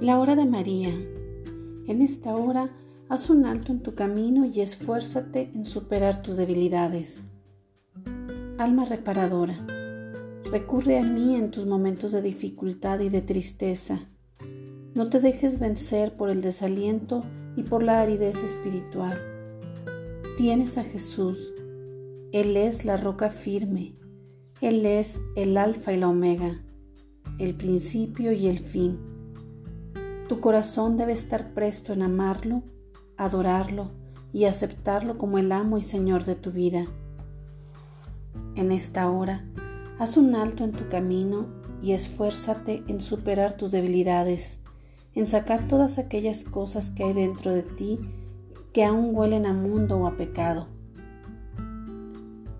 La 0.00 0.18
hora 0.18 0.36
de 0.36 0.44
María. 0.44 0.90
En 0.90 2.02
esta 2.02 2.36
hora, 2.36 2.70
haz 3.08 3.30
un 3.30 3.46
alto 3.46 3.72
en 3.72 3.82
tu 3.82 3.94
camino 3.94 4.44
y 4.44 4.60
esfuérzate 4.60 5.50
en 5.54 5.64
superar 5.64 6.20
tus 6.20 6.36
debilidades. 6.36 7.28
Alma 8.58 8.84
reparadora, 8.84 9.66
recurre 10.50 10.98
a 10.98 11.02
mí 11.02 11.34
en 11.34 11.50
tus 11.50 11.64
momentos 11.64 12.12
de 12.12 12.20
dificultad 12.20 13.00
y 13.00 13.08
de 13.08 13.22
tristeza. 13.22 14.06
No 14.94 15.08
te 15.08 15.18
dejes 15.18 15.58
vencer 15.58 16.14
por 16.14 16.28
el 16.28 16.42
desaliento 16.42 17.24
y 17.56 17.62
por 17.62 17.82
la 17.82 18.02
aridez 18.02 18.42
espiritual. 18.42 19.18
Tienes 20.36 20.76
a 20.76 20.84
Jesús. 20.84 21.54
Él 22.32 22.58
es 22.58 22.84
la 22.84 22.98
roca 22.98 23.30
firme. 23.30 23.96
Él 24.60 24.84
es 24.84 25.22
el 25.36 25.56
alfa 25.56 25.94
y 25.94 25.96
la 25.96 26.08
omega, 26.08 26.62
el 27.38 27.56
principio 27.56 28.32
y 28.32 28.48
el 28.48 28.58
fin 28.58 29.15
tu 30.28 30.40
corazón 30.40 30.96
debe 30.96 31.12
estar 31.12 31.54
presto 31.54 31.92
en 31.92 32.02
amarlo, 32.02 32.62
adorarlo 33.16 33.92
y 34.32 34.44
aceptarlo 34.44 35.18
como 35.18 35.38
el 35.38 35.52
amo 35.52 35.78
y 35.78 35.82
Señor 35.82 36.24
de 36.24 36.34
tu 36.34 36.50
vida. 36.50 36.86
En 38.56 38.72
esta 38.72 39.10
hora, 39.10 39.44
haz 39.98 40.16
un 40.16 40.34
alto 40.34 40.64
en 40.64 40.72
tu 40.72 40.88
camino 40.88 41.46
y 41.80 41.92
esfuérzate 41.92 42.82
en 42.88 43.00
superar 43.00 43.56
tus 43.56 43.70
debilidades, 43.70 44.60
en 45.14 45.26
sacar 45.26 45.68
todas 45.68 45.98
aquellas 45.98 46.44
cosas 46.44 46.90
que 46.90 47.04
hay 47.04 47.12
dentro 47.12 47.54
de 47.54 47.62
ti 47.62 48.00
que 48.72 48.84
aún 48.84 49.14
huelen 49.14 49.46
a 49.46 49.52
mundo 49.52 49.96
o 49.96 50.06
a 50.06 50.16
pecado. 50.16 50.68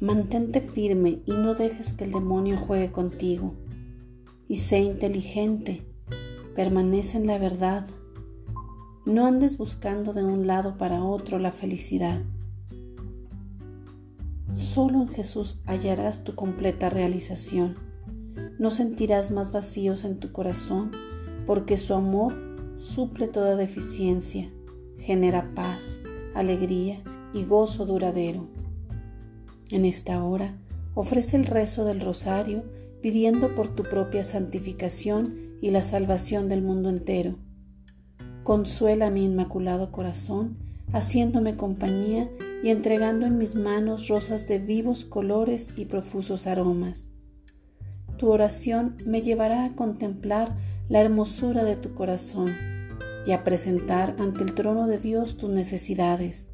Mantente 0.00 0.60
firme 0.60 1.22
y 1.26 1.32
no 1.32 1.54
dejes 1.54 1.92
que 1.92 2.04
el 2.04 2.12
demonio 2.12 2.56
juegue 2.56 2.92
contigo. 2.92 3.54
Y 4.46 4.56
sé 4.56 4.78
inteligente 4.78 5.84
permanece 6.58 7.18
en 7.18 7.28
la 7.28 7.38
verdad. 7.38 7.86
No 9.06 9.28
andes 9.28 9.58
buscando 9.58 10.12
de 10.12 10.24
un 10.24 10.48
lado 10.48 10.76
para 10.76 11.04
otro 11.04 11.38
la 11.38 11.52
felicidad. 11.52 12.20
Solo 14.52 15.02
en 15.02 15.08
Jesús 15.08 15.60
hallarás 15.66 16.24
tu 16.24 16.34
completa 16.34 16.90
realización. 16.90 17.76
No 18.58 18.72
sentirás 18.72 19.30
más 19.30 19.52
vacíos 19.52 20.02
en 20.02 20.18
tu 20.18 20.32
corazón 20.32 20.90
porque 21.46 21.76
su 21.76 21.94
amor 21.94 22.34
suple 22.74 23.28
toda 23.28 23.54
deficiencia, 23.54 24.50
genera 24.96 25.54
paz, 25.54 26.00
alegría 26.34 27.00
y 27.32 27.44
gozo 27.44 27.86
duradero. 27.86 28.48
En 29.70 29.84
esta 29.84 30.24
hora 30.24 30.58
ofrece 30.94 31.36
el 31.36 31.44
rezo 31.44 31.84
del 31.84 32.00
rosario 32.00 32.64
pidiendo 33.00 33.54
por 33.54 33.68
tu 33.76 33.84
propia 33.84 34.24
santificación 34.24 35.47
y 35.60 35.70
la 35.70 35.82
salvación 35.82 36.48
del 36.48 36.62
mundo 36.62 36.88
entero. 36.88 37.38
Consuela 38.44 39.10
mi 39.10 39.24
inmaculado 39.24 39.92
corazón, 39.92 40.58
haciéndome 40.92 41.56
compañía 41.56 42.30
y 42.62 42.70
entregando 42.70 43.26
en 43.26 43.38
mis 43.38 43.54
manos 43.54 44.08
rosas 44.08 44.48
de 44.48 44.58
vivos 44.58 45.04
colores 45.04 45.72
y 45.76 45.84
profusos 45.84 46.46
aromas. 46.46 47.10
Tu 48.16 48.28
oración 48.28 48.96
me 49.04 49.22
llevará 49.22 49.64
a 49.64 49.74
contemplar 49.74 50.56
la 50.88 51.00
hermosura 51.00 51.64
de 51.64 51.76
tu 51.76 51.94
corazón 51.94 52.54
y 53.26 53.32
a 53.32 53.44
presentar 53.44 54.16
ante 54.18 54.42
el 54.42 54.54
trono 54.54 54.86
de 54.86 54.98
Dios 54.98 55.36
tus 55.36 55.50
necesidades. 55.50 56.50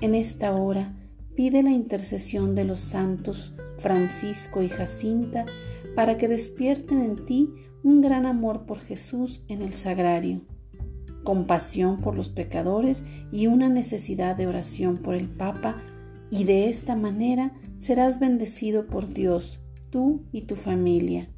En 0.00 0.14
esta 0.14 0.54
hora 0.54 0.94
pide 1.34 1.62
la 1.62 1.70
intercesión 1.70 2.54
de 2.54 2.64
los 2.64 2.80
santos 2.80 3.54
Francisco 3.78 4.62
y 4.62 4.68
Jacinta 4.68 5.46
para 5.94 6.18
que 6.18 6.28
despierten 6.28 7.00
en 7.00 7.24
ti 7.24 7.50
un 7.82 8.00
gran 8.00 8.26
amor 8.26 8.66
por 8.66 8.80
Jesús 8.80 9.44
en 9.48 9.62
el 9.62 9.72
sagrario, 9.72 10.42
compasión 11.24 12.00
por 12.00 12.16
los 12.16 12.28
pecadores 12.28 13.04
y 13.30 13.46
una 13.46 13.68
necesidad 13.68 14.36
de 14.36 14.46
oración 14.46 14.98
por 14.98 15.14
el 15.14 15.28
Papa, 15.28 15.82
y 16.30 16.44
de 16.44 16.68
esta 16.68 16.96
manera 16.96 17.54
serás 17.76 18.18
bendecido 18.18 18.86
por 18.86 19.08
Dios, 19.08 19.60
tú 19.90 20.24
y 20.32 20.42
tu 20.42 20.56
familia. 20.56 21.30